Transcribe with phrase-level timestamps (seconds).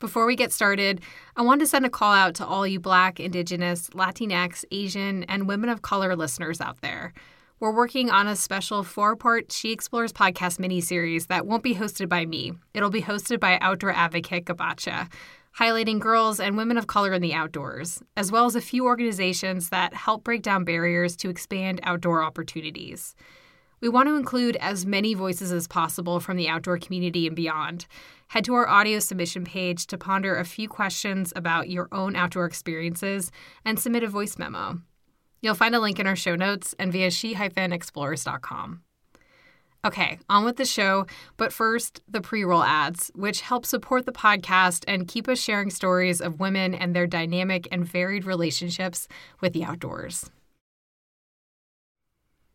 [0.00, 1.00] Before we get started,
[1.34, 5.48] I want to send a call out to all you Black, Indigenous, Latinx, Asian, and
[5.48, 7.12] women of color listeners out there.
[7.58, 11.74] We're working on a special four part She Explores podcast mini series that won't be
[11.74, 12.52] hosted by me.
[12.74, 15.10] It'll be hosted by outdoor advocate Gabacha,
[15.58, 19.70] highlighting girls and women of color in the outdoors, as well as a few organizations
[19.70, 23.16] that help break down barriers to expand outdoor opportunities.
[23.80, 27.86] We want to include as many voices as possible from the outdoor community and beyond.
[28.28, 32.44] Head to our audio submission page to ponder a few questions about your own outdoor
[32.44, 33.30] experiences
[33.64, 34.80] and submit a voice memo.
[35.40, 38.82] You'll find a link in our show notes and via she-explores.com.
[39.84, 41.06] Okay, on with the show,
[41.36, 45.70] but first, the pre roll ads, which help support the podcast and keep us sharing
[45.70, 49.06] stories of women and their dynamic and varied relationships
[49.40, 50.28] with the outdoors.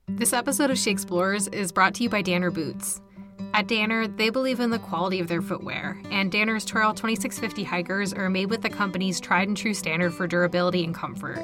[0.10, 3.00] This episode of She Explores is brought to you by Danner Boots.
[3.54, 8.14] At Danner, they believe in the quality of their footwear, and Danner's Trail 2650 hikers
[8.14, 11.42] are made with the company's tried and true standard for durability and comfort.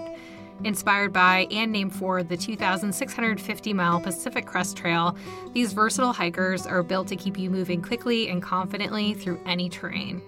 [0.65, 5.15] Inspired by and named for the 2,650 mile Pacific Crest Trail,
[5.53, 10.21] these versatile hikers are built to keep you moving quickly and confidently through any terrain.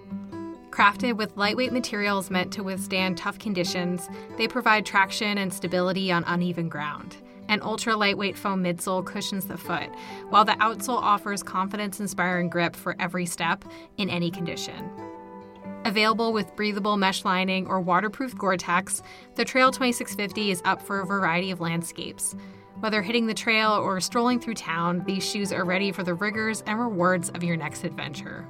[0.70, 4.08] Crafted with lightweight materials meant to withstand tough conditions,
[4.38, 7.18] they provide traction and stability on uneven ground.
[7.48, 9.90] An ultra lightweight foam midsole cushions the foot,
[10.30, 13.64] while the outsole offers confidence inspiring grip for every step
[13.96, 14.90] in any condition.
[15.84, 19.02] Available with breathable mesh lining or waterproof Gore Tex,
[19.34, 22.36] the Trail 2650 is up for a variety of landscapes.
[22.80, 26.62] Whether hitting the trail or strolling through town, these shoes are ready for the rigors
[26.66, 28.46] and rewards of your next adventure.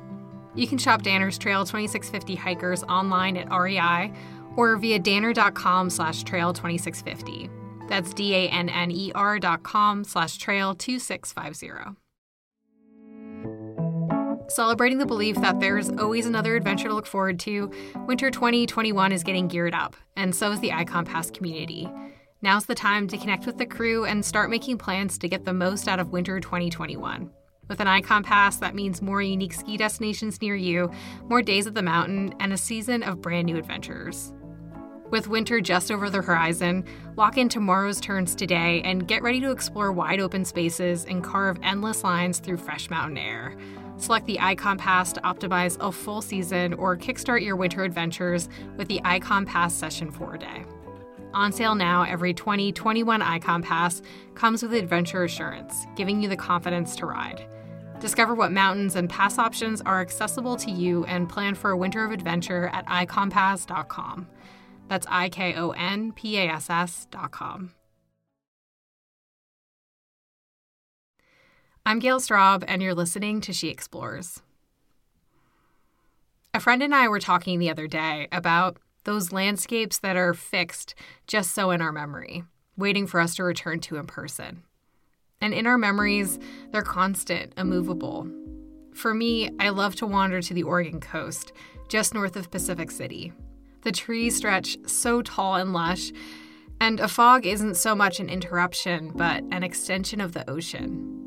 [0.54, 4.12] You can shop Danner's Trail 2650 hikers online at REI
[4.56, 7.50] or via danner.com slash trail 2650.
[7.92, 11.94] That's D-A-N-N-E-R dot com slash trail 2650.
[14.48, 17.70] Celebrating the belief that there's always another adventure to look forward to,
[18.06, 21.86] Winter 2021 is getting geared up, and so is the Ikon Pass community.
[22.40, 25.52] Now's the time to connect with the crew and start making plans to get the
[25.52, 27.30] most out of Winter 2021.
[27.68, 30.90] With an Ikon Pass, that means more unique ski destinations near you,
[31.28, 34.32] more days at the mountain, and a season of brand new adventures.
[35.12, 36.86] With winter just over the horizon,
[37.16, 41.58] lock in tomorrow's turns today and get ready to explore wide open spaces and carve
[41.62, 43.54] endless lines through fresh mountain air.
[43.98, 48.88] Select the Ikon Pass to optimize a full season or kickstart your winter adventures with
[48.88, 50.64] the Ikon Pass Session 4 Day.
[51.34, 54.00] On sale now, every 2021 Ikon Pass
[54.34, 57.44] comes with adventure assurance, giving you the confidence to ride.
[58.00, 62.02] Discover what mountains and pass options are accessible to you and plan for a winter
[62.02, 64.26] of adventure at ikonpass.com.
[64.92, 67.72] That's I K O N P A S S dot com.
[71.86, 74.42] I'm Gale Straub, and you're listening to She Explores.
[76.52, 80.94] A friend and I were talking the other day about those landscapes that are fixed
[81.26, 82.44] just so in our memory,
[82.76, 84.62] waiting for us to return to in person.
[85.40, 86.38] And in our memories,
[86.70, 88.30] they're constant, immovable.
[88.92, 91.54] For me, I love to wander to the Oregon coast,
[91.88, 93.32] just north of Pacific City,
[93.82, 96.12] the trees stretch so tall and lush,
[96.80, 101.18] and a fog isn't so much an interruption, but an extension of the ocean.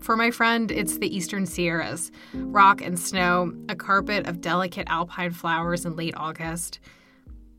[0.00, 5.32] For my friend, it's the Eastern Sierras rock and snow, a carpet of delicate alpine
[5.32, 6.78] flowers in late August.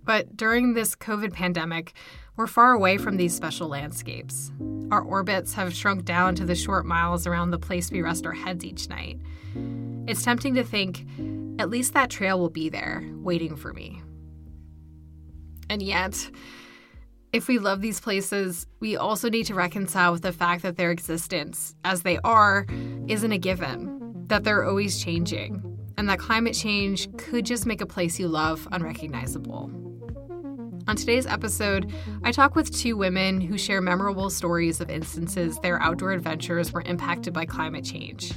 [0.04, 1.94] But during this COVID pandemic,
[2.36, 4.52] we're far away from these special landscapes.
[4.92, 8.32] Our orbits have shrunk down to the short miles around the place we rest our
[8.32, 9.20] heads each night.
[10.08, 11.06] It's tempting to think,
[11.60, 14.02] at least that trail will be there, waiting for me.
[15.70, 16.30] And yet,
[17.32, 20.90] if we love these places, we also need to reconcile with the fact that their
[20.90, 22.66] existence, as they are,
[23.08, 25.64] isn't a given, that they're always changing,
[25.98, 29.72] and that climate change could just make a place you love unrecognizable.
[30.88, 31.94] On today's episode,
[32.24, 36.82] I talk with two women who share memorable stories of instances their outdoor adventures were
[36.82, 38.36] impacted by climate change.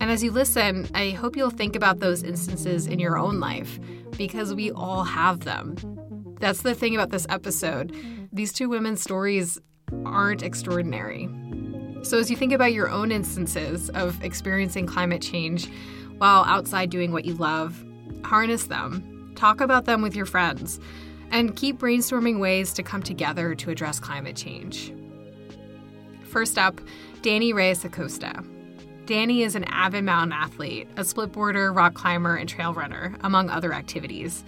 [0.00, 3.78] And as you listen, I hope you'll think about those instances in your own life,
[4.16, 5.76] because we all have them
[6.40, 7.94] that's the thing about this episode.
[8.32, 9.58] These two women's stories
[10.04, 11.28] aren't extraordinary.
[12.02, 15.68] So, as you think about your own instances of experiencing climate change
[16.18, 17.84] while outside doing what you love,
[18.24, 20.78] harness them, talk about them with your friends,
[21.30, 24.92] and keep brainstorming ways to come together to address climate change.
[26.24, 26.80] First up,
[27.22, 28.44] Dani Reyes Acosta.
[29.06, 33.72] Dani is an avid mountain athlete, a splitboarder, rock climber, and trail runner, among other
[33.72, 34.44] activities.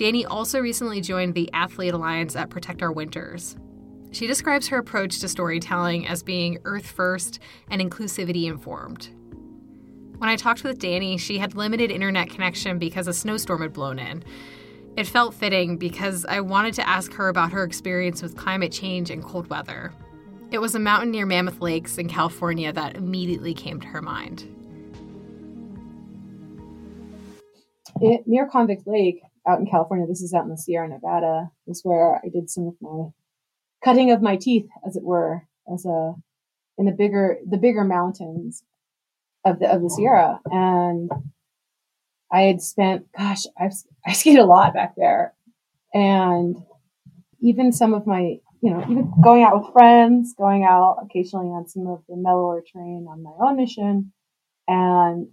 [0.00, 3.58] Dani also recently joined the Athlete Alliance at Protect Our Winters.
[4.12, 7.38] She describes her approach to storytelling as being earth first
[7.70, 9.10] and inclusivity informed.
[10.16, 13.98] When I talked with Dani, she had limited internet connection because a snowstorm had blown
[13.98, 14.24] in.
[14.96, 19.10] It felt fitting because I wanted to ask her about her experience with climate change
[19.10, 19.92] and cold weather.
[20.50, 24.48] It was a mountain near Mammoth Lakes in California that immediately came to her mind.
[28.00, 31.78] It, near Convict Lake, out in California, this is out in the Sierra Nevada, This
[31.78, 33.10] is where I did some of my
[33.82, 36.14] cutting of my teeth, as it were, as a
[36.78, 38.62] in the bigger the bigger mountains
[39.44, 41.10] of the of the Sierra, and
[42.32, 43.72] I had spent, gosh, I've
[44.06, 45.34] I skied a lot back there,
[45.92, 46.56] and
[47.40, 51.66] even some of my, you know, even going out with friends, going out occasionally on
[51.66, 54.12] some of the mellower terrain on my own mission,
[54.68, 55.28] and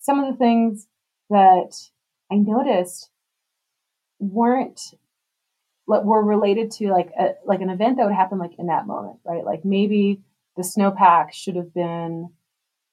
[0.00, 0.86] some of the things
[1.30, 1.72] that
[2.30, 3.10] I noticed
[4.18, 4.80] weren't
[5.86, 8.86] like were related to like a, like an event that would happen like in that
[8.86, 9.44] moment, right?
[9.44, 10.20] Like maybe
[10.56, 12.30] the snowpack should have been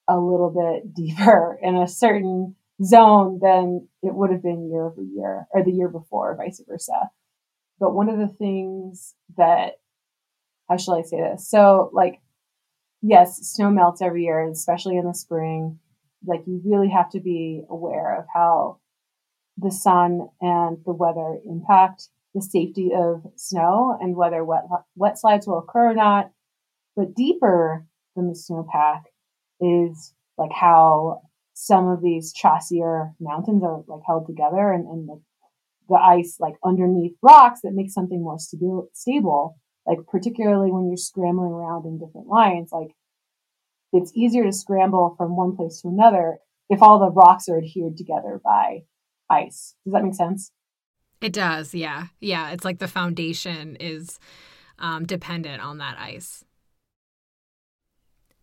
[0.07, 5.01] a little bit deeper in a certain zone than it would have been year over
[5.01, 7.10] year or the year before, vice versa.
[7.80, 9.74] But one of the things that,
[10.68, 11.48] how shall I say this?
[11.48, 12.19] So, like,
[13.04, 15.80] yes, snow melts every year, especially in the spring.
[16.25, 18.80] Like, you really have to be aware of how
[19.57, 24.63] the sun and the weather impact the safety of snow and whether wet,
[24.95, 26.31] wet slides will occur or not.
[26.95, 29.04] But deeper than the snowpack
[29.59, 31.21] is like how
[31.54, 35.21] some of these chossier mountains are like held together and, and the,
[35.89, 39.57] the ice like underneath rocks that makes something more stabil- stable.
[39.86, 42.92] Like particularly when you're scrambling around in different lines, like
[43.94, 46.39] it's easier to scramble from one place to another
[46.69, 48.81] if all the rocks are adhered together by
[49.29, 49.75] ice.
[49.85, 50.51] Does that make sense?
[51.21, 52.07] It does, yeah.
[52.19, 54.19] Yeah, it's like the foundation is
[54.79, 56.44] um, dependent on that ice.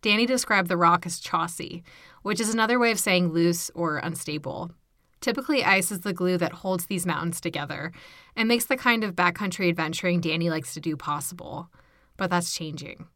[0.01, 1.83] Dani described the rock as chossy,
[2.21, 4.71] which is another way of saying loose or unstable.
[5.19, 7.91] Typically, ice is the glue that holds these mountains together
[8.35, 11.71] and makes the kind of backcountry adventuring Dani likes to do possible.
[12.17, 13.07] But that's changing.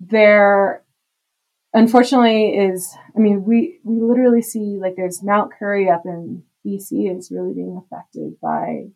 [0.00, 0.83] There,
[1.74, 7.14] unfortunately, is I mean, we, we literally see like there's Mount Currie up in BC
[7.16, 8.86] is really being affected by,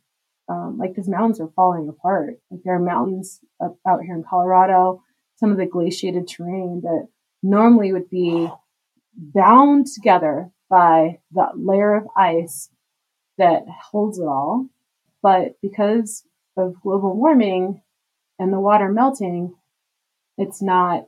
[0.48, 2.40] um, like, because mountains are falling apart.
[2.50, 5.02] Like, there are mountains up, out here in Colorado,
[5.36, 7.08] some of the glaciated terrain that
[7.42, 8.48] normally would be
[9.14, 12.70] bound together by that layer of ice
[13.36, 14.66] that holds it all.
[15.22, 16.24] But because
[16.56, 17.82] of global warming
[18.38, 19.54] and the water melting,
[20.36, 21.06] it's not,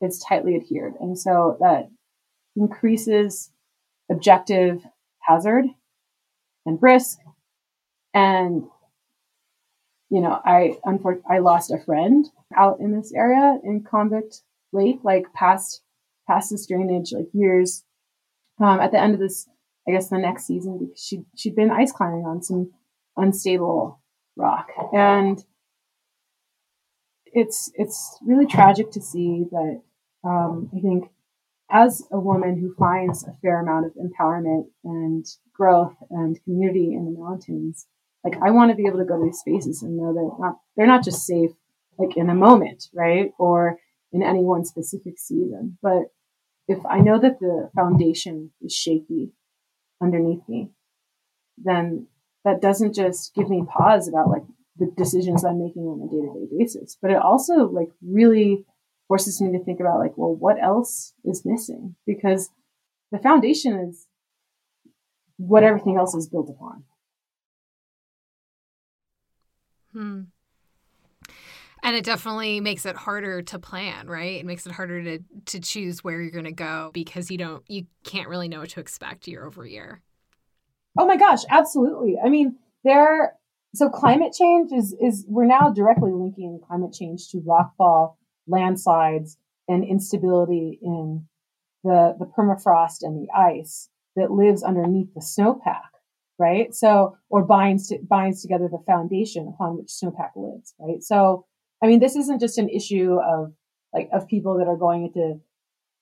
[0.00, 0.94] it's tightly adhered.
[1.00, 1.90] And so that
[2.56, 3.50] increases
[4.10, 4.82] objective
[5.20, 5.66] hazard
[6.66, 7.18] and risk.
[8.12, 8.64] And,
[10.10, 12.26] you know, I, unfortunately, I lost a friend
[12.56, 14.42] out in this area in Convict
[14.72, 15.82] Lake, like past,
[16.26, 17.84] past this drainage, like years,
[18.60, 19.48] um, at the end of this,
[19.86, 22.72] I guess the next season, because she, she'd been ice climbing on some
[23.16, 24.00] unstable
[24.36, 24.70] rock.
[24.92, 25.42] And
[27.26, 29.82] it's, it's really tragic to see that,
[30.24, 31.10] um, I think
[31.70, 37.04] as a woman who finds a fair amount of empowerment and growth and community in
[37.04, 37.86] the mountains,
[38.24, 40.58] like I want to be able to go to these spaces and know that not,
[40.76, 41.50] they're not just safe
[41.98, 43.32] like in a moment, right?
[43.38, 43.78] Or
[44.12, 45.78] in any one specific season.
[45.82, 46.04] But
[46.66, 49.32] if I know that the foundation is shaky
[50.02, 50.70] underneath me,
[51.58, 52.06] then
[52.44, 54.42] that doesn't just give me pause about like
[54.76, 58.64] the decisions I'm making on a day to day basis, but it also like really
[59.10, 61.96] forces me to think about like, well, what else is missing?
[62.06, 62.48] Because
[63.10, 64.06] the foundation is
[65.36, 66.84] what everything else is built upon.
[69.92, 70.20] Hmm.
[71.82, 74.38] And it definitely makes it harder to plan, right?
[74.38, 77.64] It makes it harder to to choose where you're going to go because you don't
[77.68, 80.02] you can't really know what to expect year over year.
[80.96, 82.16] Oh my gosh, absolutely.
[82.24, 83.34] I mean, there
[83.74, 88.14] so climate change is is we're now directly linking climate change to rockfall
[88.46, 89.36] landslides
[89.68, 91.26] and instability in
[91.84, 95.88] the, the permafrost and the ice that lives underneath the snowpack,
[96.38, 96.74] right?
[96.74, 101.02] So, or binds to, binds together the foundation upon which snowpack lives, right?
[101.02, 101.46] So,
[101.82, 103.52] I mean, this isn't just an issue of
[103.92, 105.40] like of people that are going into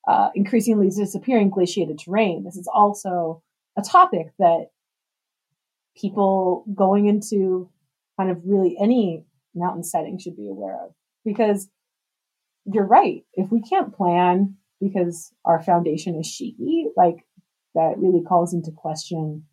[0.07, 2.45] uh, increasingly disappearing glaciated terrain.
[2.45, 3.43] This is also
[3.77, 4.69] a topic that
[5.97, 7.71] people going into
[8.19, 10.93] kind of really any mountain setting should be aware of
[11.25, 11.69] because
[12.73, 13.25] you're right.
[13.35, 17.25] If we can't plan because our foundation is shaky, like
[17.75, 19.45] that really calls into question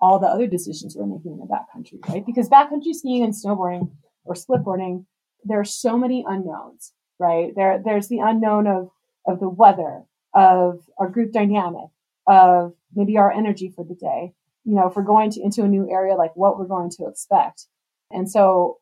[0.00, 2.24] all the other decisions we're making in the backcountry, right?
[2.24, 3.90] Because backcountry skiing and snowboarding
[4.24, 5.06] or splitboarding,
[5.44, 7.52] there are so many unknowns, right?
[7.54, 8.90] There, there's the unknown of,
[9.26, 10.02] of the weather,
[10.34, 11.88] of our group dynamic,
[12.26, 14.34] of maybe our energy for the day.
[14.64, 17.06] You know, if we're going to, into a new area, like what we're going to
[17.06, 17.66] expect.
[18.10, 18.78] And so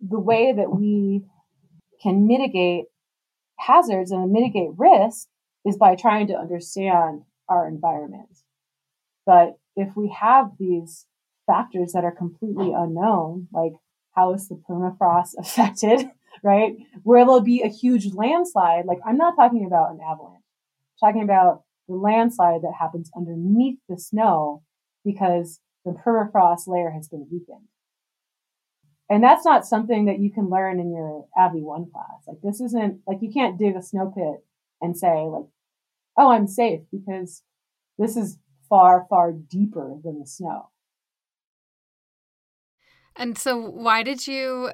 [0.00, 1.24] the way that we
[2.02, 2.84] can mitigate
[3.58, 5.28] hazards and mitigate risk
[5.64, 8.38] is by trying to understand our environment.
[9.26, 11.06] But if we have these
[11.46, 13.72] factors that are completely unknown, like
[14.12, 16.10] how is the permafrost affected,
[16.42, 16.76] right?
[17.02, 18.86] Where there'll be a huge landslide.
[18.86, 20.42] Like I'm not talking about an avalanche.
[21.02, 24.62] I'm talking about the landslide that happens underneath the snow
[25.04, 27.68] because the permafrost layer has been weakened.
[29.10, 32.22] And that's not something that you can learn in your Avi 1 class.
[32.26, 34.44] Like this isn't like you can't dig a snow pit
[34.80, 35.44] and say like,
[36.16, 37.42] oh, I'm safe because
[37.98, 40.70] this is far, far deeper than the snow.
[43.16, 44.70] And so why did you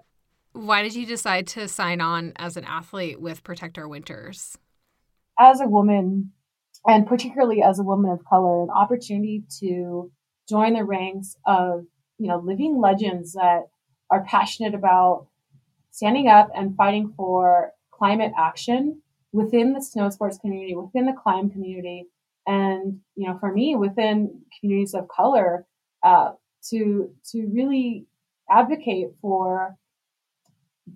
[0.52, 4.58] why did you decide to sign on as an athlete with Protect Our Winters?
[5.38, 6.32] As a woman,
[6.86, 10.10] and particularly as a woman of color, an opportunity to
[10.48, 11.84] join the ranks of,
[12.18, 13.68] you know, living legends that
[14.10, 15.26] are passionate about
[15.90, 19.00] standing up and fighting for climate action
[19.32, 22.06] within the snow sports community, within the climb community,
[22.46, 25.66] and you know, for me, within communities of color,
[26.02, 26.32] uh,
[26.70, 28.06] to to really
[28.50, 29.76] advocate for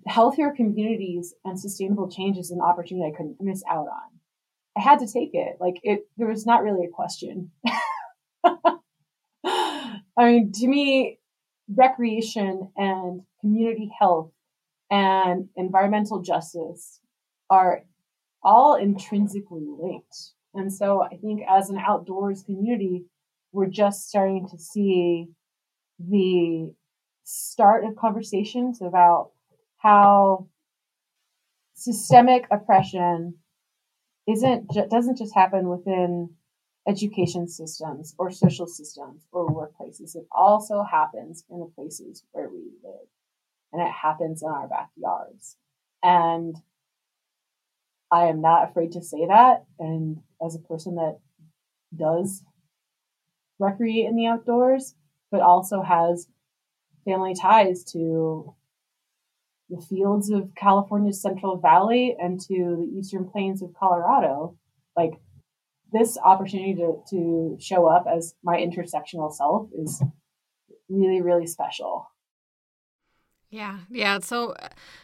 [0.07, 4.19] healthier communities and sustainable change is an opportunity I couldn't miss out on.
[4.77, 5.57] I had to take it.
[5.59, 7.51] Like it, there was not really a question.
[10.17, 11.19] I mean, to me,
[11.67, 14.31] recreation and community health
[14.91, 16.99] and environmental justice
[17.49, 17.83] are
[18.43, 20.33] all intrinsically linked.
[20.53, 23.05] And so I think as an outdoors community,
[23.51, 25.27] we're just starting to see
[25.99, 26.73] the
[27.23, 29.31] start of conversations about
[29.77, 30.47] how
[31.73, 33.35] systemic oppression
[34.27, 36.29] isn't doesn't just happen within
[36.87, 39.84] education systems or social systems or workplaces.
[39.99, 43.07] It also happens in the places where we live.
[43.73, 45.57] And it happens in our backyards.
[46.03, 46.55] And
[48.11, 49.65] I am not afraid to say that.
[49.79, 51.19] And as a person that
[51.95, 52.43] does
[53.59, 54.95] recreate in the outdoors,
[55.31, 56.27] but also has
[57.05, 58.53] family ties to
[59.69, 64.55] the fields of California's Central Valley and to the eastern plains of Colorado,
[64.95, 65.13] like
[65.91, 70.01] this opportunity to, to show up as my intersectional self is
[70.89, 72.07] really, really special.
[73.49, 74.55] Yeah, yeah, it's so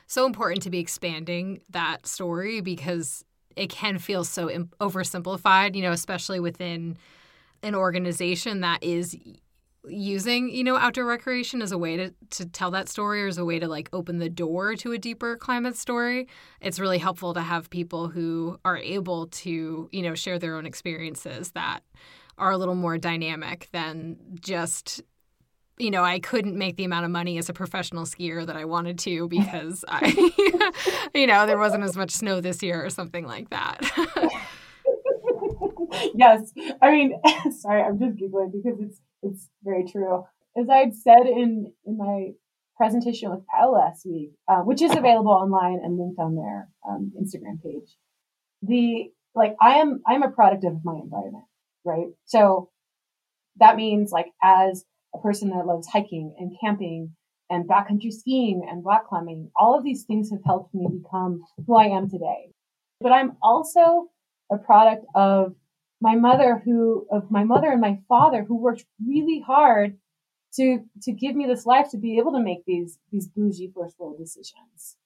[0.08, 3.24] so important to be expanding that story because
[3.56, 4.48] it can feel so
[4.82, 6.98] oversimplified, you know, especially within
[7.64, 9.16] an organization that is
[9.88, 13.38] using you know outdoor recreation as a way to, to tell that story or as
[13.38, 16.28] a way to like open the door to a deeper climate story
[16.60, 20.68] it's really helpful to have people who are able to you know share their own
[20.68, 21.80] experiences that
[22.38, 25.02] are a little more dynamic than just
[25.82, 28.66] you know, I couldn't make the amount of money as a professional skier that I
[28.66, 30.06] wanted to because I,
[31.16, 33.80] you know, there wasn't as much snow this year or something like that.
[36.14, 37.20] yes, I mean,
[37.60, 40.25] sorry, I'm just giggling because it's it's very true.
[40.58, 42.32] As I'd said in in my
[42.78, 47.12] presentation with Kyle last week, uh, which is available online and linked on their um,
[47.20, 47.96] Instagram page,
[48.62, 51.46] the like I am I'm a product of my environment,
[51.86, 52.08] right?
[52.25, 52.70] So
[53.58, 57.16] that means like as a person that loves hiking and camping
[57.50, 59.51] and backcountry skiing and rock climbing.
[59.58, 62.54] All of these things have helped me become who I am today.
[63.01, 64.08] But I'm also
[64.51, 65.56] a product of
[66.01, 69.98] my mother who of my mother and my father who worked really hard
[70.55, 73.98] to to give me this life to be able to make these these bougie first
[74.00, 74.98] world decisions.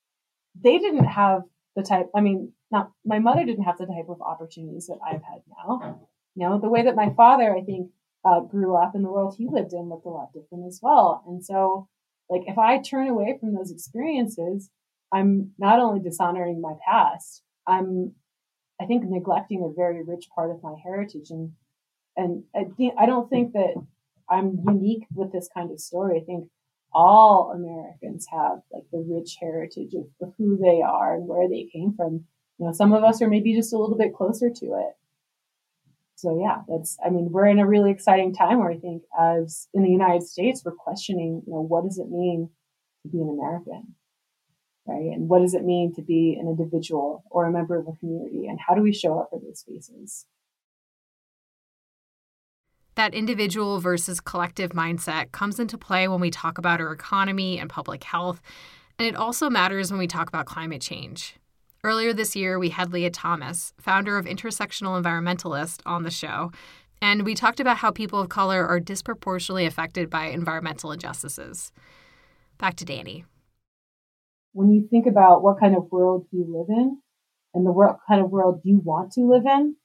[0.59, 1.43] They didn't have
[1.75, 5.23] the type I mean, not my mother didn't have the type of opportunities that I've
[5.23, 6.07] had now.
[6.35, 7.91] You know, the way that my father I think
[8.25, 11.23] uh, grew up and the world he lived in looked a lot different as well.
[11.27, 11.87] And so,
[12.29, 14.69] like, if I turn away from those experiences,
[15.13, 18.13] I'm not only dishonoring my past, I'm,
[18.79, 21.29] I think, neglecting a very rich part of my heritage.
[21.29, 21.53] And,
[22.17, 22.65] and I,
[22.97, 23.75] I don't think that
[24.29, 26.19] I'm unique with this kind of story.
[26.19, 26.49] I think
[26.93, 31.69] all Americans have like the rich heritage of, of who they are and where they
[31.71, 32.25] came from.
[32.57, 34.95] You know, some of us are maybe just a little bit closer to it
[36.15, 39.67] so yeah, that's I mean, we're in a really exciting time where I think as
[39.73, 42.49] in the United States, we're questioning, you know, what does it mean
[43.03, 43.95] to be an American?
[44.87, 45.11] Right?
[45.13, 48.47] And what does it mean to be an individual or a member of a community?
[48.47, 50.25] And how do we show up for those spaces?
[52.93, 57.69] That individual versus collective mindset comes into play when we talk about our economy and
[57.69, 58.41] public health.
[58.97, 61.35] And it also matters when we talk about climate change.
[61.83, 66.51] Earlier this year, we had Leah Thomas, founder of Intersectional Environmentalist, on the show,
[67.01, 71.71] and we talked about how people of color are disproportionately affected by environmental injustices.
[72.57, 73.25] Back to Dani.
[74.55, 76.97] When you think about what kind of world you live in
[77.53, 79.75] and the world, kind of world you want to live in,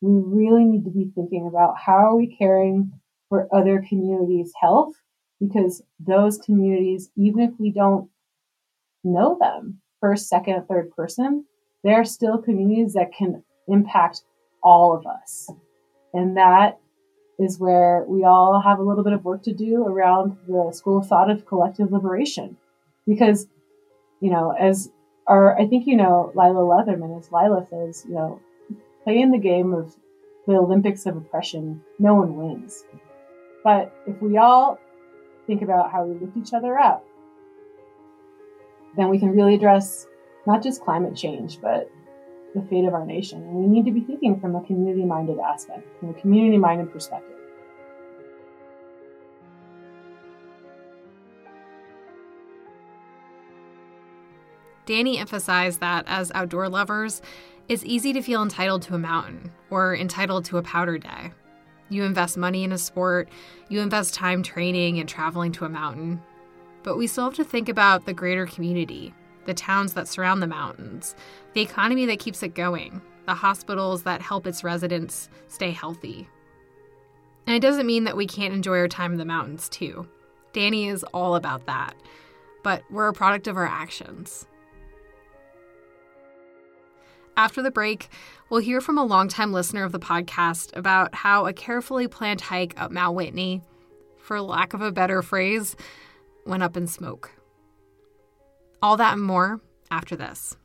[0.00, 2.90] we really need to be thinking about how are we caring
[3.28, 4.94] for other communities' health
[5.38, 8.10] because those communities, even if we don't
[9.04, 11.44] know them first, second, third person,
[11.84, 14.22] they're still communities that can impact
[14.60, 15.48] all of us.
[16.12, 16.80] And that
[17.38, 20.98] is where we all have a little bit of work to do around the school
[20.98, 22.56] of thought of collective liberation.
[23.06, 23.46] Because,
[24.20, 24.90] you know, as
[25.26, 28.40] or I think you know, Lila Leatherman, as Lila says, you know,
[29.04, 29.94] playing the game of
[30.46, 32.84] the Olympics of oppression, no one wins.
[33.62, 34.78] But if we all
[35.46, 37.04] think about how we lift each other up,
[38.96, 40.06] then we can really address
[40.46, 41.90] not just climate change, but
[42.54, 43.42] the fate of our nation.
[43.42, 46.92] And we need to be thinking from a community minded aspect, from a community minded
[46.92, 47.39] perspective.
[54.90, 57.22] Dani emphasized that as outdoor lovers,
[57.68, 61.30] it's easy to feel entitled to a mountain or entitled to a powder day.
[61.90, 63.28] You invest money in a sport,
[63.68, 66.20] you invest time training and traveling to a mountain.
[66.82, 70.48] But we still have to think about the greater community, the towns that surround the
[70.48, 71.14] mountains,
[71.52, 76.28] the economy that keeps it going, the hospitals that help its residents stay healthy.
[77.46, 80.08] And it doesn't mean that we can't enjoy our time in the mountains, too.
[80.52, 81.94] Dani is all about that.
[82.64, 84.48] But we're a product of our actions.
[87.40, 88.10] After the break,
[88.50, 92.78] we'll hear from a longtime listener of the podcast about how a carefully planned hike
[92.78, 93.62] up Mount Whitney,
[94.18, 95.74] for lack of a better phrase,
[96.44, 97.30] went up in smoke.
[98.82, 99.58] All that and more
[99.90, 100.58] after this.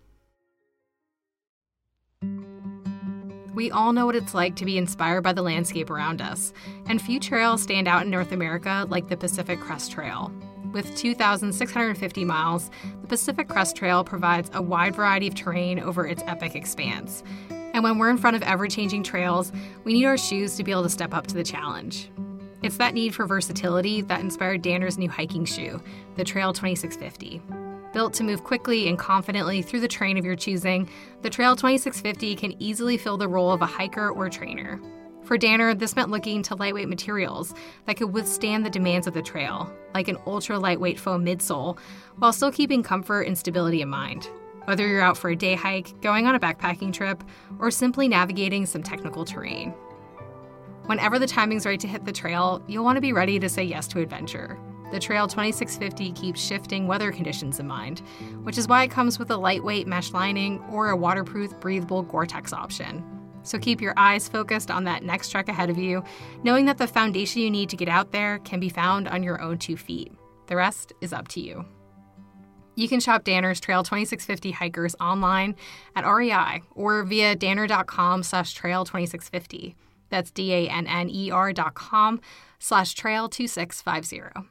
[3.53, 6.51] We all know what it's like to be inspired by the landscape around us,
[6.87, 10.29] and few trails stand out in North America like the Pacific Crest Trail.
[10.75, 16.21] With 2,650 miles, the Pacific Crest Trail provides a wide variety of terrain over its
[16.27, 17.23] epic expanse.
[17.49, 19.53] And when we're in front of ever changing trails,
[19.85, 22.11] we need our shoes to be able to step up to the challenge.
[22.61, 25.81] It's that need for versatility that inspired Danner's new hiking shoe,
[26.17, 27.41] the Trail 2650.
[27.93, 30.89] Built to move quickly and confidently through the terrain of your choosing,
[31.21, 34.81] the Trail 2650 can easily fill the role of a hiker or trainer.
[35.25, 39.23] For Danner, this meant looking to lightweight materials that could withstand the demands of the
[39.23, 41.79] trail, like an ultra lightweight foam midsole,
[42.17, 44.29] while still keeping comfort and stability in mind.
[44.65, 47.23] Whether you're out for a day hike, going on a backpacking trip,
[47.57, 49.71] or simply navigating some technical terrain.
[50.85, 53.63] Whenever the timing's right to hit the trail, you'll want to be ready to say
[53.63, 54.59] yes to adventure.
[54.91, 58.03] The Trail 2650 keeps shifting weather conditions in mind,
[58.43, 62.27] which is why it comes with a lightweight mesh lining or a waterproof, breathable Gore
[62.27, 63.03] Tex option.
[63.45, 66.03] So keep your eyes focused on that next trek ahead of you,
[66.43, 69.41] knowing that the foundation you need to get out there can be found on your
[69.41, 70.11] own two feet.
[70.47, 71.65] The rest is up to you.
[72.75, 75.55] You can shop Danner's Trail 2650 hikers online
[75.95, 79.75] at REI or via danner.com slash trail 2650.
[80.09, 82.19] That's D-A-N-N-E-R dot com
[82.59, 84.49] slash trail 2650.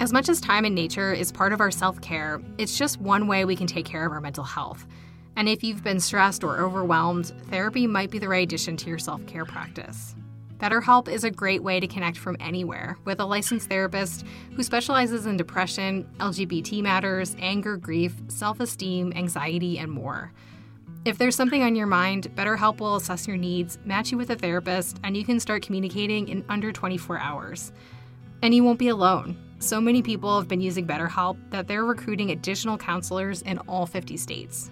[0.00, 3.26] As much as time in nature is part of our self care, it's just one
[3.26, 4.86] way we can take care of our mental health.
[5.36, 8.98] And if you've been stressed or overwhelmed, therapy might be the right addition to your
[8.98, 10.14] self care practice.
[10.58, 15.26] BetterHelp is a great way to connect from anywhere with a licensed therapist who specializes
[15.26, 20.32] in depression, LGBT matters, anger, grief, self esteem, anxiety, and more.
[21.04, 24.36] If there's something on your mind, BetterHelp will assess your needs, match you with a
[24.36, 27.72] therapist, and you can start communicating in under 24 hours.
[28.40, 29.36] And you won't be alone.
[29.58, 34.16] So many people have been using BetterHelp that they're recruiting additional counselors in all 50
[34.16, 34.70] states.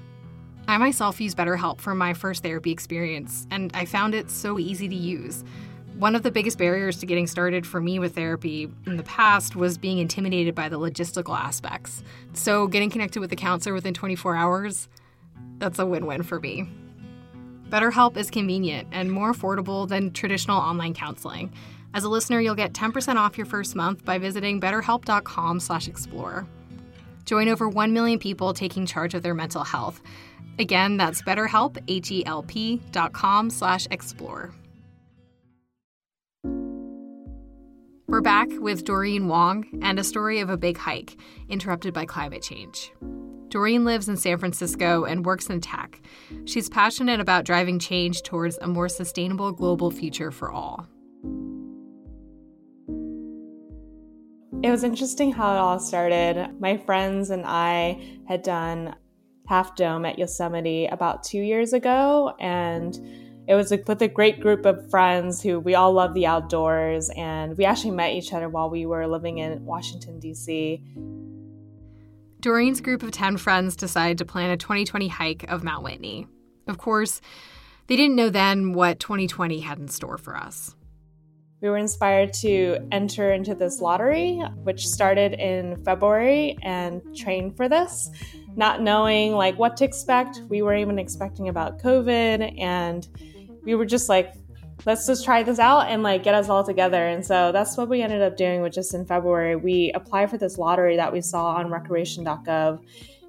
[0.73, 4.89] I myself use BetterHelp for my first therapy experience, and I found it so easy
[4.89, 5.45] to use.
[5.99, 9.55] One of the biggest barriers to getting started for me with therapy in the past
[9.55, 12.03] was being intimidated by the logistical aspects.
[12.33, 14.89] So, getting connected with a counselor within 24 hours,
[15.59, 16.67] that's a win win for me.
[17.69, 21.53] BetterHelp is convenient and more affordable than traditional online counseling.
[21.93, 26.47] As a listener, you'll get 10% off your first month by visiting betterhelp.com/explore.
[27.27, 30.01] Join over 1 million people taking charge of their mental health.
[30.59, 34.53] Again, that's betterhelp, H-E-L-P dot com slash explore.
[38.07, 41.17] We're back with Doreen Wong and a story of a big hike
[41.49, 42.93] interrupted by climate change.
[43.49, 46.01] Doreen lives in San Francisco and works in tech.
[46.45, 50.87] She's passionate about driving change towards a more sustainable global future for all.
[54.63, 56.55] It was interesting how it all started.
[56.61, 58.95] My friends and I had done
[59.47, 62.35] Half Dome at Yosemite about two years ago.
[62.39, 62.99] And
[63.49, 67.11] it was with a great group of friends who we all love the outdoors.
[67.17, 70.83] And we actually met each other while we were living in Washington, D.C.
[72.41, 76.27] Doreen's group of 10 friends decided to plan a 2020 hike of Mount Whitney.
[76.67, 77.21] Of course,
[77.87, 80.75] they didn't know then what 2020 had in store for us
[81.63, 87.69] we were inspired to enter into this lottery, which started in February, and train for
[87.69, 88.11] this,
[88.57, 90.43] not knowing like what to expect.
[90.49, 93.07] We were even expecting about COVID, and
[93.65, 94.35] we were just like,
[94.85, 97.07] let's just try this out and like get us all together.
[97.07, 99.57] And so that's what we ended up doing, which is in February.
[99.57, 102.81] We applied for this lottery that we saw on recreation.gov,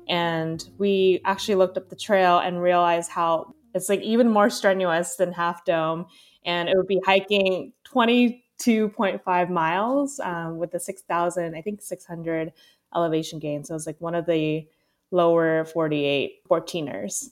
[0.08, 5.16] and we actually looked up the trail and realized how it's like even more strenuous
[5.16, 6.06] than Half Dome
[6.46, 12.52] and it would be hiking 22.5 miles um, with the 6,000, I think 600
[12.96, 13.64] elevation gain.
[13.64, 14.68] So it was like one of the
[15.14, 17.30] lower 48 14ers.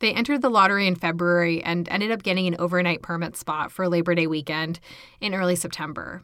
[0.00, 3.88] They entered the lottery in February and ended up getting an overnight permit spot for
[3.88, 4.80] Labor Day weekend
[5.20, 6.22] in early September.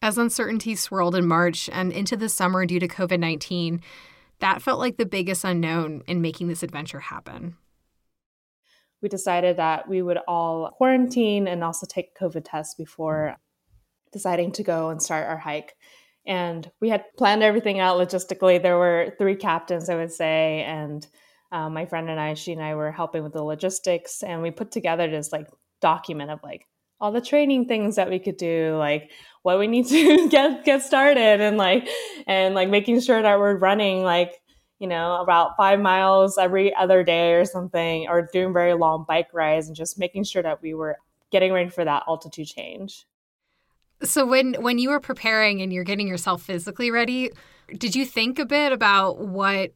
[0.00, 3.80] As uncertainty swirled in March and into the summer due to COVID 19,
[4.38, 7.56] that felt like the biggest unknown in making this adventure happen
[9.00, 13.36] we decided that we would all quarantine and also take COVID tests before
[14.12, 15.74] deciding to go and start our hike.
[16.28, 18.62] And we had planned everything out logistically.
[18.62, 21.06] There were three captains, I would say, and
[21.50, 24.50] um, my friend and I, she and I were helping with the logistics, and we
[24.50, 25.48] put together this like
[25.80, 26.66] document of like
[27.00, 29.10] all the training things that we could do, like
[29.42, 31.88] what we need to get get started, and like
[32.26, 34.34] and like making sure that we're running like
[34.78, 39.28] you know, about five miles every other day or something, or doing very long bike
[39.32, 40.96] rides and just making sure that we were
[41.32, 43.04] getting ready for that altitude change.
[44.02, 47.30] So when when you were preparing and you're getting yourself physically ready,
[47.76, 49.72] did you think a bit about what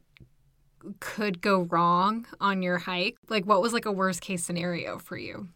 [0.99, 3.17] could go wrong on your hike?
[3.29, 5.47] Like what was like a worst case scenario for you?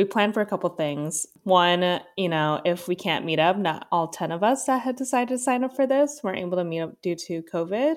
[0.00, 1.26] we planned for a couple things.
[1.42, 4.96] One, you know, if we can't meet up, not all 10 of us that had
[4.96, 7.96] decided to sign up for this weren't able to meet up due to COVID.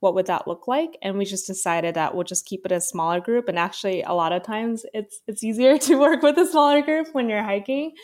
[0.00, 0.98] What would that look like?
[1.02, 3.48] And we just decided that we'll just keep it a smaller group.
[3.48, 7.08] And actually, a lot of times it's it's easier to work with a smaller group
[7.12, 7.94] when you're hiking.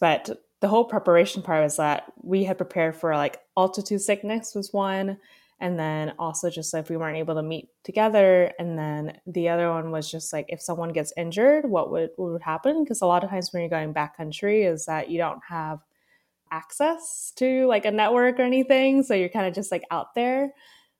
[0.00, 0.30] But
[0.60, 5.18] the whole preparation part was that we had prepared for like altitude sickness was one
[5.60, 9.70] and then also just if we weren't able to meet together and then the other
[9.70, 12.84] one was just like if someone gets injured what would what would happen?
[12.84, 15.80] Because a lot of times when you're going backcountry is that you don't have
[16.50, 20.52] access to like a network or anything so you're kind of just like out there.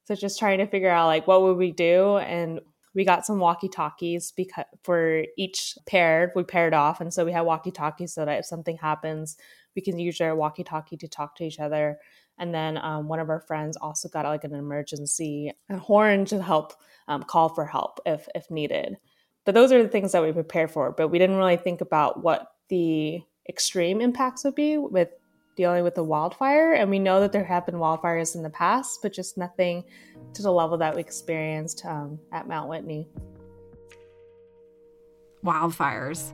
[0.05, 2.61] So just trying to figure out like what would we do and
[2.95, 7.33] we got some walkie talkies because for each pair we paired off and so we
[7.33, 9.37] had walkie talkies so that if something happens
[9.77, 11.99] we can use our walkie talkie to talk to each other
[12.39, 16.73] and then um, one of our friends also got like an emergency horn to help
[17.09, 18.97] um, call for help if if needed.
[19.45, 20.93] But those are the things that we prepared for.
[20.93, 25.09] But we didn't really think about what the extreme impacts would be with
[25.59, 26.73] dealing with the wildfire.
[26.73, 29.85] And we know that there have been wildfires in the past, but just nothing
[30.33, 33.09] to the level that we experienced um, at Mount Whitney.
[35.45, 36.33] Wildfires.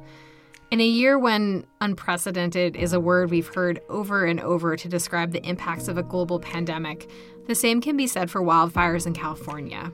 [0.71, 5.33] In a year when unprecedented is a word we've heard over and over to describe
[5.33, 7.09] the impacts of a global pandemic,
[7.47, 9.91] the same can be said for wildfires in California.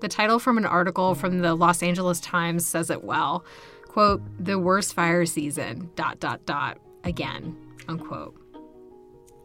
[0.00, 3.44] The title from an article from the Los Angeles Times says it well.
[3.88, 7.56] Quote, the worst fire season, dot, dot, dot, again,
[7.88, 8.34] unquote.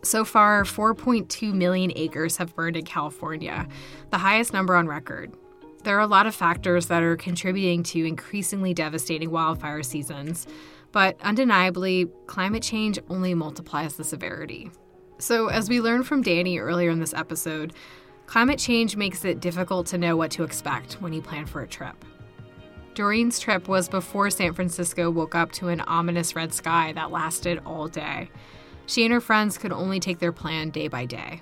[0.06, 3.68] So far, 4.2 million acres have burned in California,
[4.12, 5.34] the highest number on record.
[5.84, 10.46] There are a lot of factors that are contributing to increasingly devastating wildfire seasons,
[10.92, 14.70] but undeniably, climate change only multiplies the severity.
[15.18, 17.74] So, as we learned from Dani earlier in this episode,
[18.28, 21.68] climate change makes it difficult to know what to expect when you plan for a
[21.68, 22.06] trip.
[22.94, 27.60] Doreen's trip was before San Francisco woke up to an ominous red sky that lasted
[27.66, 28.30] all day.
[28.88, 31.42] She and her friends could only take their plan day by day.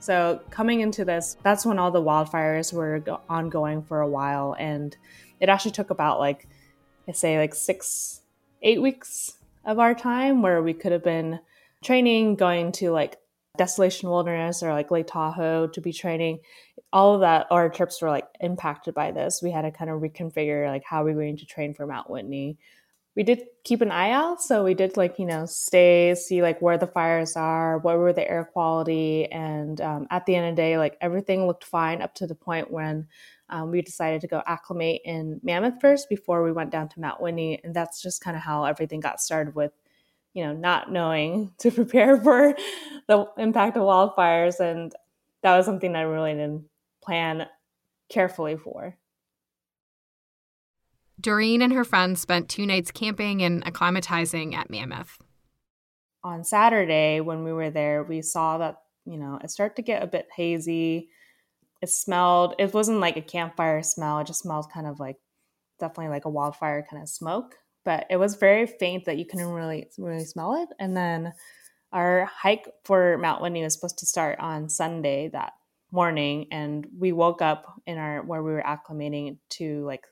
[0.00, 4.94] So coming into this, that's when all the wildfires were ongoing for a while, and
[5.40, 6.46] it actually took about like
[7.08, 8.20] I say like six,
[8.62, 11.40] eight weeks of our time where we could have been
[11.82, 13.16] training, going to like
[13.56, 16.40] Desolation Wilderness or like Lake Tahoe to be training.
[16.92, 19.40] All of that, our trips were like impacted by this.
[19.42, 22.10] We had to kind of reconfigure like how we were going to train for Mount
[22.10, 22.58] Whitney
[23.16, 24.42] we did keep an eye out.
[24.42, 28.12] So we did like, you know, stay, see like where the fires are, what were
[28.12, 29.26] the air quality.
[29.30, 32.34] And um, at the end of the day, like everything looked fine up to the
[32.34, 33.06] point when
[33.48, 37.20] um, we decided to go acclimate in Mammoth first before we went down to Mount
[37.20, 37.60] Whitney.
[37.62, 39.72] And that's just kind of how everything got started with,
[40.32, 42.56] you know, not knowing to prepare for
[43.06, 44.58] the impact of wildfires.
[44.58, 44.92] And
[45.42, 46.64] that was something I really didn't
[47.00, 47.46] plan
[48.08, 48.96] carefully for.
[51.20, 55.18] Doreen and her friends spent two nights camping and acclimatizing at Mammoth.
[56.22, 60.02] On Saturday, when we were there, we saw that, you know, it started to get
[60.02, 61.08] a bit hazy.
[61.82, 65.16] It smelled, it wasn't like a campfire smell, it just smelled kind of like
[65.78, 69.48] definitely like a wildfire kind of smoke, but it was very faint that you couldn't
[69.48, 70.68] really really smell it.
[70.78, 71.32] And then
[71.92, 75.52] our hike for Mount Whitney was supposed to start on Sunday that
[75.92, 80.04] morning, and we woke up in our where we were acclimating to like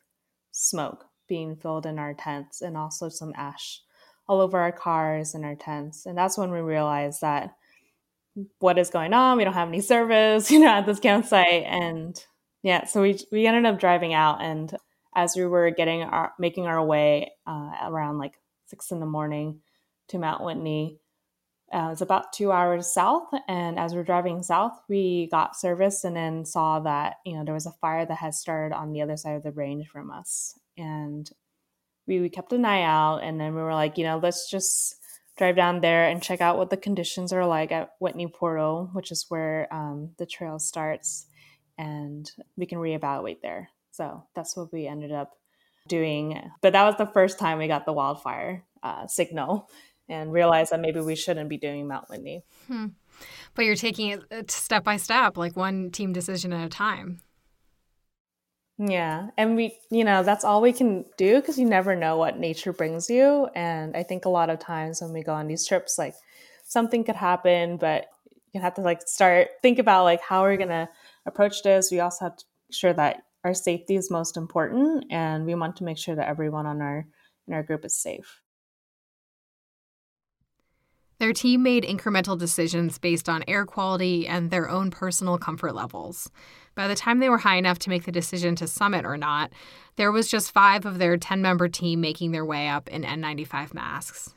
[0.52, 3.80] smoke being filled in our tents and also some ash
[4.28, 6.06] all over our cars and our tents.
[6.06, 7.54] And that's when we realized that
[8.60, 9.36] what is going on?
[9.36, 11.64] We don't have any service, you know, at this campsite.
[11.64, 12.22] And
[12.62, 14.74] yeah, so we we ended up driving out and
[15.14, 18.34] as we were getting our making our way uh, around like
[18.66, 19.60] six in the morning
[20.08, 20.98] to Mount Whitney.
[21.72, 26.04] Uh, it's about two hours south, and as we we're driving south, we got service
[26.04, 29.00] and then saw that you know there was a fire that had started on the
[29.00, 31.30] other side of the range from us, and
[32.06, 34.96] we, we kept an eye out, and then we were like, you know, let's just
[35.38, 39.10] drive down there and check out what the conditions are like at Whitney Portal, which
[39.10, 41.26] is where um, the trail starts,
[41.78, 43.70] and we can reevaluate there.
[43.92, 45.32] So that's what we ended up
[45.88, 46.38] doing.
[46.60, 49.70] But that was the first time we got the wildfire uh, signal
[50.12, 52.44] and realize that maybe we shouldn't be doing Mount Whitney.
[52.66, 52.88] Hmm.
[53.54, 57.20] But you're taking it uh, step by step, like one team decision at a time.
[58.78, 59.28] Yeah.
[59.36, 62.72] And we, you know, that's all we can do because you never know what nature
[62.72, 63.48] brings you.
[63.54, 66.14] And I think a lot of times when we go on these trips, like
[66.64, 68.06] something could happen, but
[68.52, 70.88] you have to like start think about like how are we going to
[71.26, 71.90] approach this.
[71.90, 75.76] We also have to make sure that our safety is most important and we want
[75.76, 77.06] to make sure that everyone on our
[77.46, 78.41] in our group is safe.
[81.22, 86.28] Their team made incremental decisions based on air quality and their own personal comfort levels.
[86.74, 89.52] By the time they were high enough to make the decision to summit or not,
[89.94, 93.72] there was just five of their 10 member team making their way up in N95
[93.72, 94.34] masks.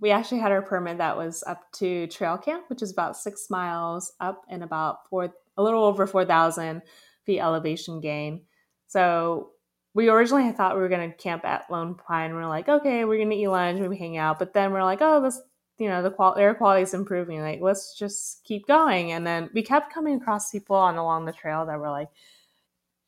[0.00, 3.50] We actually had our permit that was up to Trail Camp, which is about six
[3.50, 6.80] miles up and about four, a little over 4,000
[7.26, 8.46] feet elevation gain.
[8.86, 9.50] So
[9.92, 12.34] we originally thought we were going to camp at Lone Pine.
[12.34, 14.38] We are like, okay, we're going to eat lunch, maybe hang out.
[14.38, 15.38] But then we're like, oh, this,
[15.78, 17.40] you know, the qual- air quality is improving.
[17.40, 19.12] Like, let's just keep going.
[19.12, 22.08] And then we kept coming across people on along the trail that were like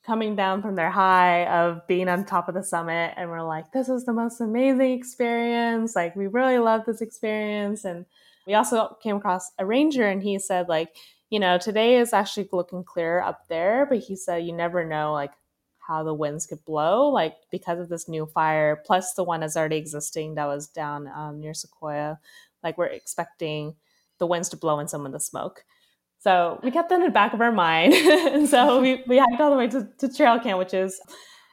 [0.05, 3.13] coming down from their high of being on top of the summit.
[3.17, 5.95] And we're like, this is the most amazing experience.
[5.95, 7.85] Like, we really love this experience.
[7.85, 8.05] And
[8.45, 10.95] we also came across a ranger and he said, like,
[11.29, 15.11] you know, today is actually looking clear up there, but he said you never know
[15.11, 15.31] like
[15.79, 19.57] how the winds could blow, like because of this new fire, plus the one that's
[19.57, 22.19] already existing that was down um, near Sequoia.
[22.65, 23.75] Like we're expecting
[24.19, 25.63] the winds to blow in some of the smoke.
[26.19, 27.93] So we kept that in the back of our mind.
[27.93, 30.99] and so we, we hiked all the way to, to Trail Camp, which is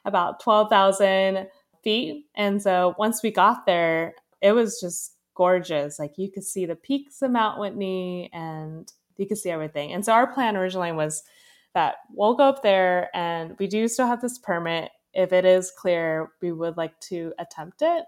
[0.04, 1.46] about 12,000
[1.84, 2.24] feet.
[2.34, 5.98] And so once we got there, it was just gorgeous.
[5.98, 9.92] Like you could see the peaks of Mount Whitney and you could see everything.
[9.92, 11.22] And so our plan originally was
[11.74, 14.90] that we'll go up there and we do still have this permit.
[15.14, 18.04] If it is clear, we would like to attempt it.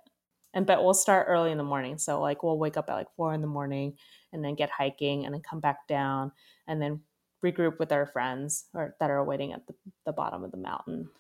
[0.55, 1.99] And but we'll start early in the morning.
[1.99, 3.95] So like we'll wake up at like four in the morning
[4.33, 6.33] and then get hiking and then come back down
[6.67, 7.01] and then
[7.45, 9.75] regroup with our friends or that are waiting at the,
[10.07, 11.11] the bottom of the mountain.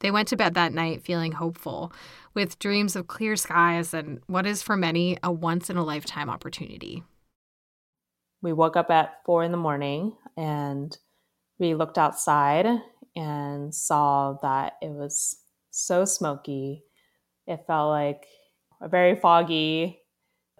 [0.00, 1.92] They went to bed that night feeling hopeful,
[2.34, 6.28] with dreams of clear skies and what is for many a once in a lifetime
[6.28, 7.04] opportunity
[8.42, 10.98] we woke up at four in the morning and
[11.58, 12.66] we looked outside
[13.14, 15.36] and saw that it was
[15.70, 16.82] so smoky.
[17.46, 18.26] It felt like
[18.80, 20.00] a very foggy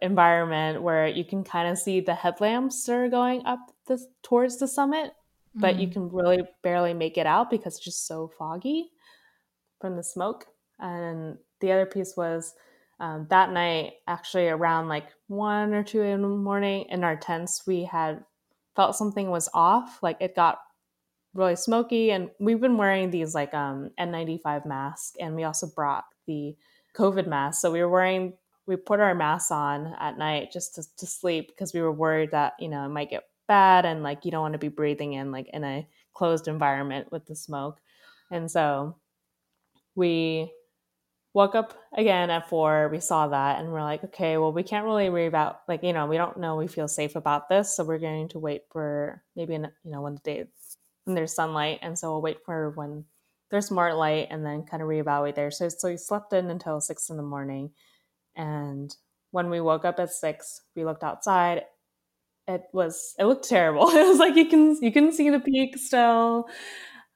[0.01, 4.59] environment where you can kind of see the headlamps that are going up the, towards
[4.59, 5.13] the summit,
[5.55, 5.81] but mm-hmm.
[5.81, 8.91] you can really barely make it out because it's just so foggy
[9.81, 10.47] from the smoke.
[10.79, 12.55] And the other piece was
[13.03, 17.63] um, that night, actually around like one or two in the morning in our tents,
[17.67, 18.25] we had
[18.77, 20.01] felt something was off.
[20.03, 20.59] Like it got
[21.35, 26.05] really smoky, and we've been wearing these like um, N95 masks, and we also brought
[26.27, 26.55] the
[26.97, 27.61] COVID mask.
[27.61, 28.35] So we were wearing,
[28.67, 32.31] we put our masks on at night just to, to sleep because we were worried
[32.33, 35.15] that you know it might get bad, and like you don't want to be breathing
[35.15, 37.81] in like in a closed environment with the smoke,
[38.31, 38.97] and so
[39.95, 40.51] we
[41.35, 44.85] woke up again at four we saw that and we're like okay well we can't
[44.85, 47.85] really worry about like you know we don't know we feel safe about this so
[47.85, 50.45] we're going to wait for maybe in, you know when the day
[51.05, 53.05] when there's sunlight and so we'll wait for when
[53.53, 56.81] there's more light and then kind of reevaluate there so so we slept in until
[56.81, 57.71] six in the morning
[58.35, 58.97] and
[59.31, 61.63] when we woke up at six we looked outside
[62.49, 63.89] it was it looked terrible.
[63.91, 66.49] It was like you can you can see the peak still.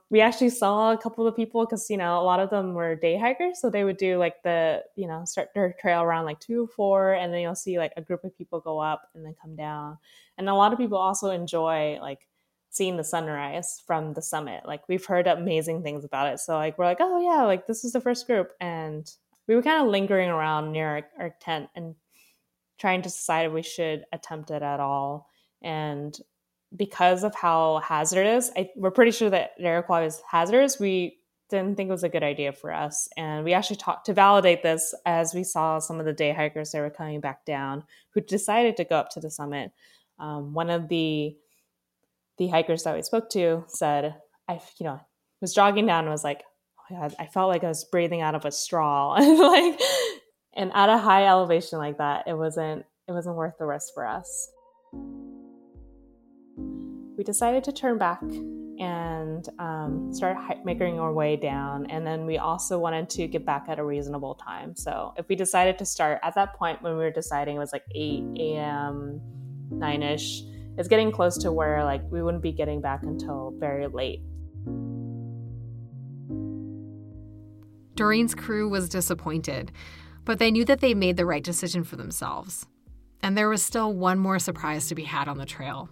[0.08, 2.94] We actually saw a couple of people because you know a lot of them were
[2.94, 6.40] day hikers, so they would do like the you know start their trail around like
[6.40, 9.24] two or four, and then you'll see like a group of people go up and
[9.24, 9.98] then come down.
[10.38, 12.20] And a lot of people also enjoy like
[12.76, 14.62] seeing the sunrise from the summit.
[14.66, 17.84] Like we've heard amazing things about it, so like we're like, oh yeah, like this
[17.84, 19.10] is the first group, and
[19.46, 21.94] we were kind of lingering around near our, our tent and
[22.78, 25.28] trying to decide if we should attempt it at all.
[25.62, 26.16] And
[26.74, 30.78] because of how hazardous, I, we're pretty sure that air quality is hazardous.
[30.78, 33.08] We didn't think it was a good idea for us.
[33.16, 36.72] And we actually talked to validate this as we saw some of the day hikers
[36.72, 39.70] that were coming back down who decided to go up to the summit.
[40.18, 41.36] Um, one of the
[42.38, 44.14] the hikers that we spoke to said,
[44.48, 45.00] I, you know,
[45.40, 46.42] was jogging down and was like,
[46.78, 49.14] oh my God, I felt like I was breathing out of a straw.
[49.18, 49.80] and like
[50.54, 54.06] and at a high elevation like that, it wasn't it wasn't worth the risk for
[54.06, 54.50] us.
[57.16, 58.20] We decided to turn back
[58.78, 61.86] and um, start making our way down.
[61.86, 64.76] And then we also wanted to get back at a reasonable time.
[64.76, 67.72] So if we decided to start at that point when we were deciding it was
[67.72, 69.20] like 8 a.m.,
[69.70, 70.42] 9 ish,
[70.78, 74.20] it's getting close to where like we wouldn't be getting back until very late.
[77.94, 79.72] Doreen's crew was disappointed
[80.26, 82.66] but they knew that they made the right decision for themselves.
[83.22, 85.88] And there was still one more surprise to be had on the trail.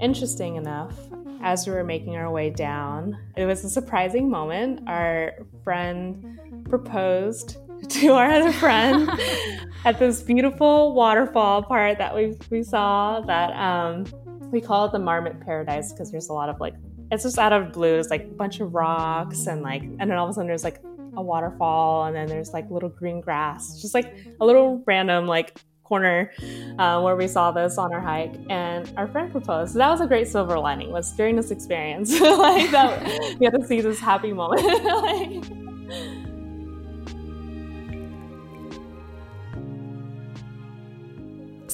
[0.00, 0.94] Interesting enough,
[1.42, 4.88] as we were making our way down, it was a surprising moment.
[4.88, 7.58] Our friend proposed
[7.90, 9.08] to our other friend
[9.84, 14.04] at this beautiful waterfall part that we we saw that um,
[14.50, 16.74] we call it the Marmot Paradise because there's a lot of like
[17.10, 17.98] it's just out of blue.
[17.98, 20.64] It's like a bunch of rocks and like and then all of a sudden there's
[20.64, 20.80] like
[21.16, 23.80] a waterfall and then there's like little green grass.
[23.80, 26.32] Just like a little random like corner
[26.78, 29.72] uh, where we saw this on our hike and our friend proposed.
[29.72, 30.90] So that was a great silver lining.
[30.90, 32.18] Was during this experience.
[32.34, 34.62] Like that we had to see this happy moment.
[34.84, 36.33] Like,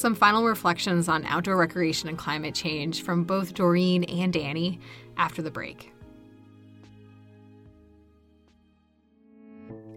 [0.01, 4.79] Some final reflections on outdoor recreation and climate change from both Doreen and Dani
[5.19, 5.93] after the break.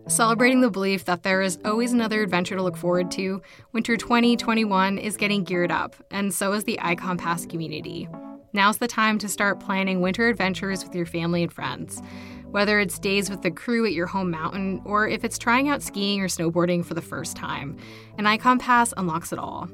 [0.07, 4.97] Celebrating the belief that there is always another adventure to look forward to, Winter 2021
[4.97, 8.09] is getting geared up, and so is the Ikon Pass community.
[8.51, 12.01] Now's the time to start planning winter adventures with your family and friends.
[12.51, 15.81] Whether it's days with the crew at your home mountain, or if it's trying out
[15.81, 17.77] skiing or snowboarding for the first time,
[18.17, 19.69] an Ikon Pass unlocks it all.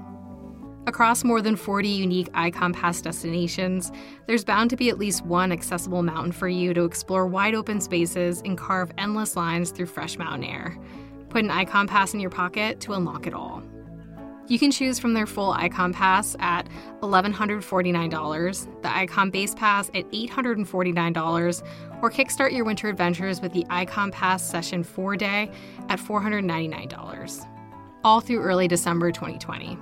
[0.87, 3.91] Across more than 40 unique Ikon Pass destinations,
[4.27, 7.79] there's bound to be at least one accessible mountain for you to explore wide open
[7.81, 10.77] spaces and carve endless lines through fresh mountain air.
[11.29, 13.61] Put an Ikon Pass in your pocket to unlock it all.
[14.47, 16.67] You can choose from their full Ikon Pass at
[17.01, 21.63] $1,149, the Ikon Base Pass at $849,
[22.01, 25.51] or kickstart your winter adventures with the Ikon Pass Session 4 Day
[25.89, 27.47] at $499.
[28.03, 29.77] All through early December 2020.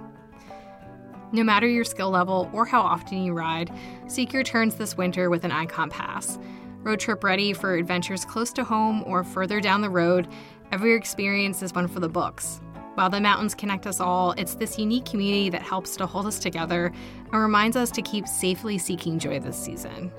[1.31, 3.71] No matter your skill level or how often you ride,
[4.07, 6.39] seek your turns this winter with an Ikon Pass.
[6.83, 10.27] Road trip ready for adventures close to home or further down the road,
[10.71, 12.61] every experience is one for the books.
[12.95, 16.39] While the mountains connect us all, it's this unique community that helps to hold us
[16.39, 16.93] together
[17.31, 20.11] and reminds us to keep safely seeking joy this season.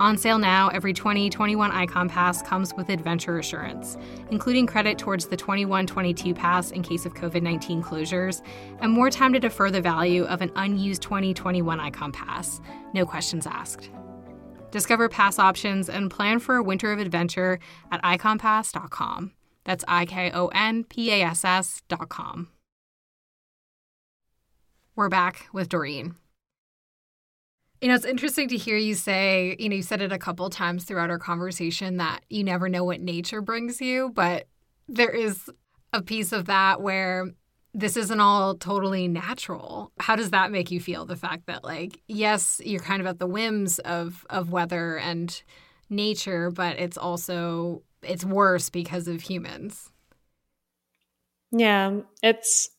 [0.00, 3.96] On sale now, every 2021 Ikon Pass comes with Adventure Assurance,
[4.28, 8.42] including credit towards the 21 22 pass in case of COVID 19 closures,
[8.80, 12.60] and more time to defer the value of an unused 2021 Ikon Pass.
[12.92, 13.90] No questions asked.
[14.72, 17.60] Discover pass options and plan for a winter of adventure
[17.92, 19.32] at ikonpass.com.
[19.62, 22.48] That's I K O N P A S S.com.
[24.96, 26.16] We're back with Doreen.
[27.84, 30.48] You know, it's interesting to hear you say, you know, you said it a couple
[30.48, 34.46] times throughout our conversation that you never know what nature brings you, but
[34.88, 35.50] there is
[35.92, 37.30] a piece of that where
[37.74, 39.92] this isn't all totally natural.
[40.00, 41.04] How does that make you feel?
[41.04, 45.42] The fact that like, yes, you're kind of at the whims of of weather and
[45.90, 49.92] nature, but it's also it's worse because of humans.
[51.52, 52.70] Yeah, it's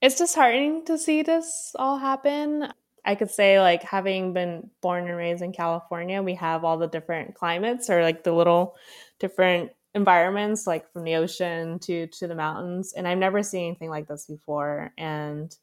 [0.00, 2.72] it's disheartening to see this all happen.
[3.04, 6.88] I could say like having been born and raised in California, we have all the
[6.88, 8.76] different climates or like the little
[9.18, 12.92] different environments like from the ocean to to the mountains.
[12.94, 14.92] And I've never seen anything like this before.
[14.98, 15.54] And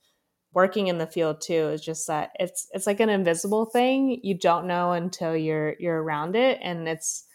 [0.53, 4.19] working in the field too is just that it's it's like an invisible thing.
[4.23, 6.59] You don't know until you're you're around it.
[6.61, 7.25] And it's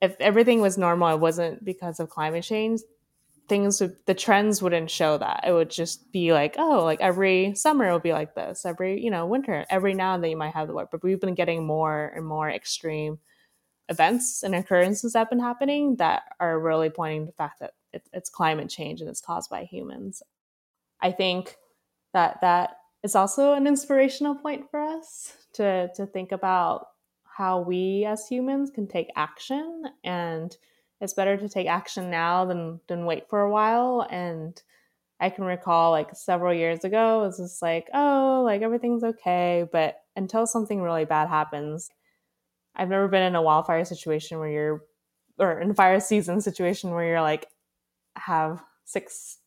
[0.00, 2.80] if everything was normal it wasn't because of climate change
[3.50, 5.44] things would, the trends wouldn't show that.
[5.46, 9.02] It would just be like oh like every summer it would be like this every
[9.02, 10.88] you know winter every now and then you might have the weather.
[10.90, 13.18] But we've been getting more and more extreme
[13.88, 17.72] events and occurrences that have been happening that are really pointing to the fact that
[17.92, 20.22] it, it's climate change and it's caused by humans.
[21.02, 21.56] I think
[22.14, 26.86] that that is also an inspirational point for us to to think about
[27.24, 30.56] how we as humans can take action and
[31.00, 34.06] it's better to take action now than than wait for a while.
[34.10, 34.60] And
[35.22, 39.66] i can recall like several years ago it was just like oh like everything's okay.
[39.70, 41.90] But until something really bad happens
[42.76, 44.84] i've never been in a wildfire situation where you're
[45.38, 47.46] or in fire season situation where you're like
[48.16, 49.38] have six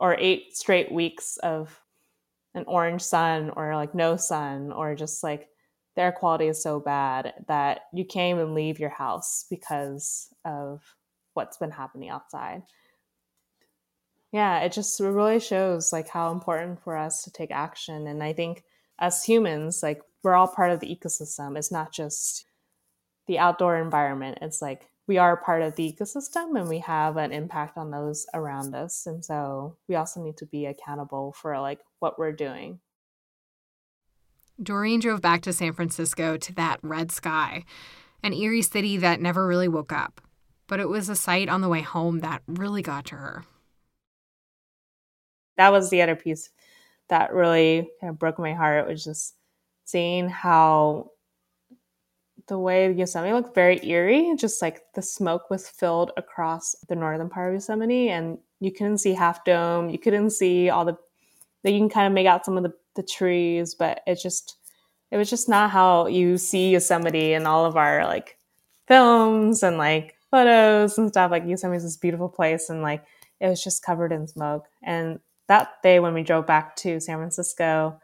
[0.00, 1.80] or eight straight weeks of
[2.54, 5.48] an orange sun or like no sun or just like
[5.94, 10.82] the air quality is so bad that you can't even leave your house because of
[11.34, 12.62] what's been happening outside.
[14.32, 18.06] Yeah, it just really shows like how important for us to take action.
[18.06, 18.64] And I think
[18.98, 21.56] as humans, like we're all part of the ecosystem.
[21.58, 22.46] It's not just
[23.26, 24.38] the outdoor environment.
[24.40, 28.24] It's like we are part of the ecosystem and we have an impact on those
[28.32, 29.06] around us.
[29.06, 32.80] And so we also need to be accountable for like what we're doing.
[34.62, 37.64] Doreen drove back to San Francisco to that red sky,
[38.22, 40.20] an eerie city that never really woke up
[40.72, 43.44] but it was a sight on the way home that really got to her.
[45.58, 46.48] That was the other piece
[47.10, 48.88] that really kind of broke my heart.
[48.88, 49.34] Was just
[49.84, 51.10] seeing how
[52.48, 57.28] the way Yosemite looked very eerie, just like the smoke was filled across the northern
[57.28, 60.96] part of Yosemite, and you couldn't see Half Dome, you couldn't see all the,
[61.64, 64.56] you can kind of make out some of the, the trees, but it just,
[65.10, 68.38] it was just not how you see Yosemite in all of our like
[68.88, 71.30] films and like photos and stuff.
[71.30, 73.04] Like Yosemite is this beautiful place, and like
[73.40, 74.66] it was just covered in smoke.
[74.82, 78.00] And that day when we drove back to San Francisco,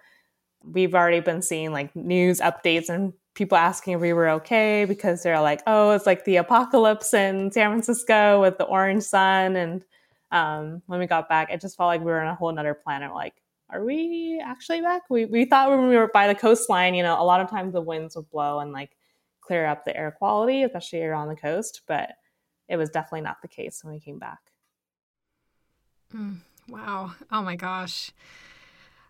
[0.62, 5.22] we've already been seeing like news updates and people asking if we were okay because
[5.22, 9.54] they're like, oh, it's like the apocalypse in San Francisco with the orange sun.
[9.56, 9.84] And
[10.32, 12.74] um, when we got back, it just felt like we were on a whole other
[12.74, 13.14] planet.
[13.14, 13.34] Like,
[13.70, 15.02] are we actually back?
[15.08, 17.72] We, we thought when we were by the coastline, you know, a lot of times
[17.72, 18.96] the winds would blow and like
[19.40, 21.82] clear up the air quality, especially around the coast.
[21.86, 22.10] But
[22.68, 24.52] it was definitely not the case when we came back.
[26.14, 26.38] Mm,
[26.68, 27.12] wow.
[27.30, 28.12] Oh my gosh.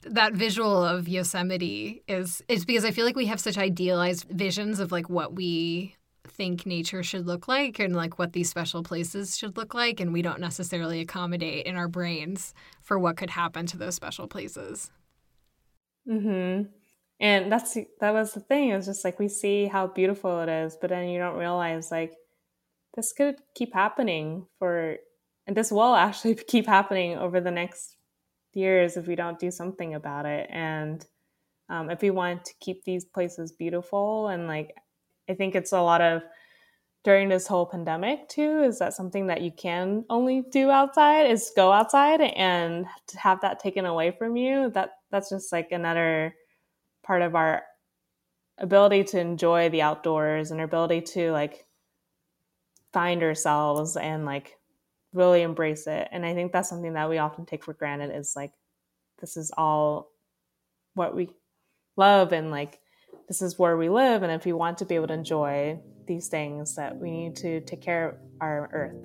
[0.02, 4.78] That visual of Yosemite is is because I feel like we have such idealized visions
[4.80, 9.36] of like what we think nature should look like and like what these special places
[9.36, 13.66] should look like and we don't necessarily accommodate in our brains for what could happen
[13.66, 14.90] to those special places.
[16.08, 16.70] Mhm.
[17.20, 18.70] And that's that was the thing.
[18.70, 21.90] It was just like we see how beautiful it is, but then you don't realize
[21.90, 22.14] like
[22.98, 24.96] this could keep happening for
[25.46, 27.96] and this will actually keep happening over the next
[28.54, 30.48] years if we don't do something about it.
[30.50, 31.06] And
[31.68, 34.74] um, if we want to keep these places beautiful and like
[35.28, 36.22] i think it's a lot of
[37.04, 41.52] during this whole pandemic too is that something that you can only do outside is
[41.54, 46.34] go outside and to have that taken away from you that that's just like another
[47.04, 47.62] part of our
[48.58, 51.67] ability to enjoy the outdoors and our ability to like
[52.92, 54.58] find ourselves and like
[55.12, 56.08] really embrace it.
[56.10, 58.52] And I think that's something that we often take for granted is like,
[59.20, 60.10] this is all
[60.94, 61.30] what we
[61.96, 62.80] love and like,
[63.26, 64.22] this is where we live.
[64.22, 67.60] And if we want to be able to enjoy these things, that we need to
[67.60, 68.96] take care of our earth.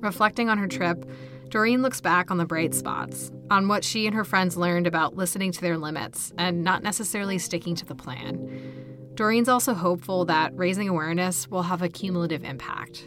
[0.00, 1.04] Reflecting on her trip,
[1.48, 5.16] Doreen looks back on the bright spots, on what she and her friends learned about
[5.16, 8.71] listening to their limits and not necessarily sticking to the plan.
[9.22, 13.04] Doreen's also hopeful that raising awareness will have a cumulative impact.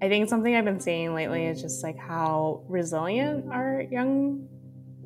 [0.00, 4.46] I think something I've been seeing lately is just like how resilient our young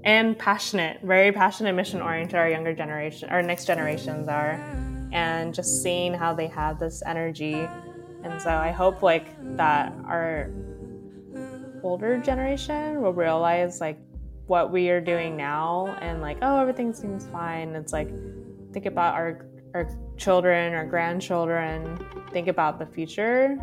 [0.05, 4.61] and passionate, very passionate, mission oriented our younger generation, our next generations are,
[5.13, 7.67] and just seeing how they have this energy.
[8.23, 10.51] And so I hope like that our
[11.83, 13.99] older generation will realize like
[14.47, 17.71] what we are doing now and like, oh, everything seems fine.
[17.71, 18.11] It's like
[18.75, 21.99] think about our our children, our grandchildren,
[22.31, 23.59] think about the future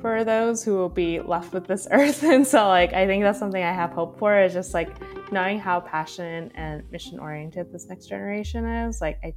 [0.00, 2.22] for those who will be left with this earth.
[2.22, 4.90] And so like I think that's something I have hope for is just like
[5.32, 9.00] knowing how passionate and mission oriented this next generation is.
[9.00, 9.34] Like I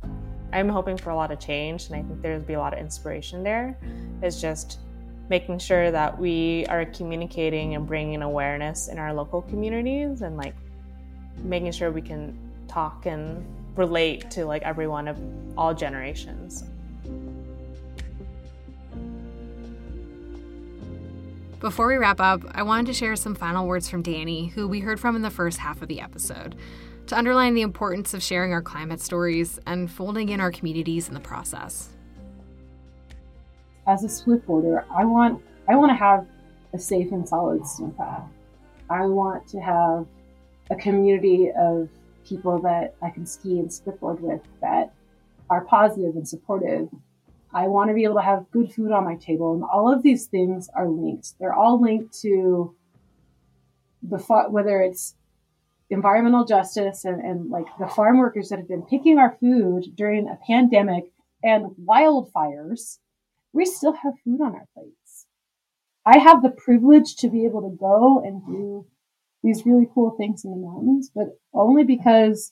[0.52, 2.80] I'm hoping for a lot of change and I think there'll be a lot of
[2.80, 3.78] inspiration there.
[4.22, 4.80] It's just
[5.30, 10.56] making sure that we are communicating and bringing awareness in our local communities and like
[11.44, 13.46] making sure we can talk and
[13.80, 15.18] relate to like everyone of
[15.58, 16.66] all generations.
[21.60, 24.80] Before we wrap up, I wanted to share some final words from Dani, who we
[24.80, 26.56] heard from in the first half of the episode,
[27.08, 31.14] to underline the importance of sharing our climate stories and folding in our communities in
[31.14, 31.90] the process.
[33.88, 36.26] As a splitboarder, I want I want to have
[36.74, 38.28] a safe and solid snowpack.
[38.90, 40.06] I want to have
[40.70, 41.90] a community of
[42.30, 44.94] people that I can ski and skateboard with that
[45.50, 46.90] are positive and supportive
[47.54, 49.54] I want to be able to have good food on my table.
[49.56, 51.34] And all of these things are linked.
[51.40, 52.76] They're all linked to
[54.04, 54.18] the
[54.50, 55.16] whether it's
[55.90, 60.28] environmental justice and, and like the farm workers that have been picking our food during
[60.28, 61.06] a pandemic
[61.44, 63.00] and wildfires,
[63.52, 65.26] we still have food on our plates.
[66.06, 68.86] I have the privilege to be able to go and do
[69.44, 72.52] these really cool things in the mountains, but only because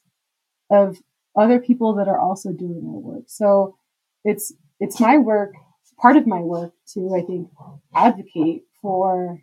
[0.69, 0.97] of
[1.35, 3.23] other people that are also doing their work.
[3.27, 3.77] So
[4.23, 5.53] it's it's my work,
[5.99, 7.49] part of my work to, I think,
[7.93, 9.41] advocate for,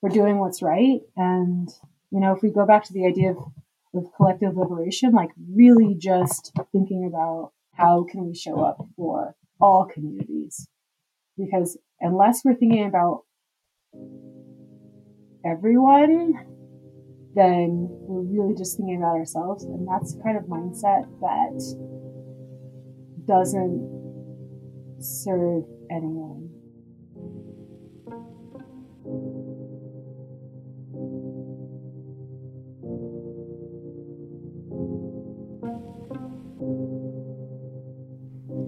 [0.00, 1.00] for doing what's right.
[1.16, 1.68] And,
[2.10, 3.38] you know, if we go back to the idea of,
[3.94, 9.86] of collective liberation, like really just thinking about how can we show up for all
[9.92, 10.68] communities?
[11.36, 13.24] Because unless we're thinking about
[15.44, 16.34] everyone,
[17.34, 19.64] then we're really just thinking about ourselves.
[19.64, 21.60] And that's the kind of mindset that
[23.26, 24.04] doesn't
[25.00, 26.50] serve anyone.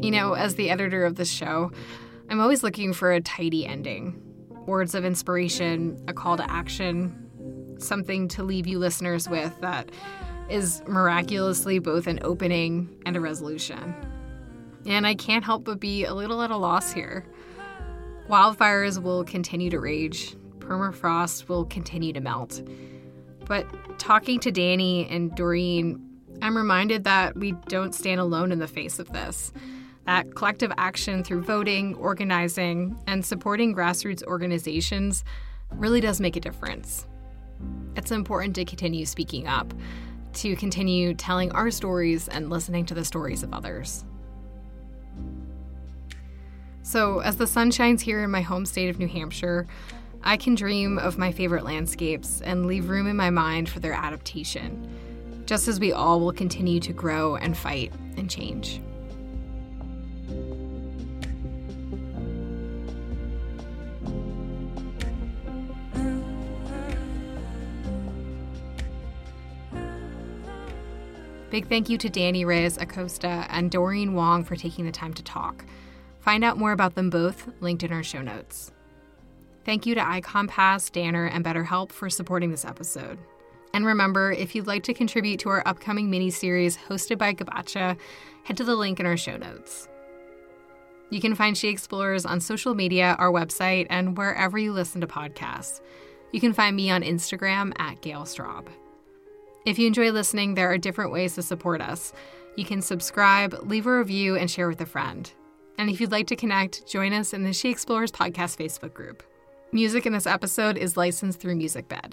[0.03, 1.73] You know, as the editor of this show,
[2.29, 4.26] I'm always looking for a tidy ending.
[4.67, 9.91] Words of inspiration, a call to action, something to leave you listeners with that
[10.49, 13.95] is miraculously both an opening and a resolution
[14.87, 17.27] and I can't help but be a little at a loss here.
[18.29, 22.63] Wildfires will continue to rage, permafrost will continue to melt.
[23.47, 23.67] But
[23.99, 26.03] talking to Dani and Doreen,
[26.43, 29.53] I'm reminded that we don't stand alone in the face of this.
[30.07, 35.25] That collective action through voting, organizing, and supporting grassroots organizations
[35.73, 37.07] really does make a difference.
[37.97, 39.75] It's important to continue speaking up,
[40.35, 44.05] to continue telling our stories and listening to the stories of others.
[46.83, 49.67] So, as the sun shines here in my home state of New Hampshire,
[50.23, 53.93] I can dream of my favorite landscapes and leave room in my mind for their
[53.93, 54.89] adaptation,
[55.47, 58.81] just as we all will continue to grow and fight and change.
[71.51, 75.23] Big thank you to Dani Reyes Acosta and Doreen Wong for taking the time to
[75.23, 75.65] talk.
[76.19, 78.73] Find out more about them both linked in our show notes.
[79.65, 83.19] Thank you to Ikon Pass, Danner, and BetterHelp for supporting this episode.
[83.73, 87.97] And remember, if you'd like to contribute to our upcoming mini series hosted by Gabacha,
[88.43, 89.89] head to the link in our show notes.
[91.11, 95.07] You can find She Explores on social media, our website, and wherever you listen to
[95.07, 95.81] podcasts.
[96.33, 98.67] You can find me on Instagram at Gale Straub.
[99.67, 102.13] If you enjoy listening, there are different ways to support us.
[102.55, 105.29] You can subscribe, leave a review, and share with a friend.
[105.77, 109.25] And if you'd like to connect, join us in the She Explores podcast Facebook group.
[109.73, 112.13] Music in this episode is licensed through MusicBed.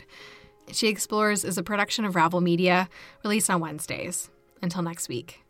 [0.72, 2.90] She Explores is a production of Ravel Media,
[3.24, 4.32] released on Wednesdays.
[4.64, 5.43] Until next week.